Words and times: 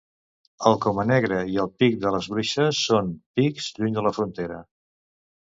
El 0.69 0.77
Comanegra 0.85 1.41
i 1.55 1.59
el 1.63 1.69
Pic 1.81 1.99
de 2.05 2.13
les 2.15 2.31
Bruixes 2.33 2.81
són 2.87 3.13
Pics 3.41 3.69
lluny 3.77 3.95
de 4.01 4.07
la 4.09 4.15
frontera. 4.19 4.61